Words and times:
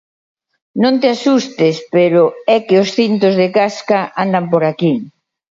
Non 0.81 0.93
te 1.01 1.07
asustes, 1.15 1.75
pero 1.95 2.21
é 2.55 2.57
que 2.67 2.75
os 2.83 2.89
cintos 2.97 3.33
de 3.41 3.47
casca 3.57 3.99
andan 4.23 4.45
por 4.53 4.63
aquí. 4.71 4.93